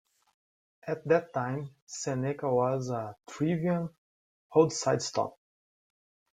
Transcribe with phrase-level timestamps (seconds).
[0.87, 3.87] At that time Seneca was a thriving
[4.55, 5.37] roadside stop.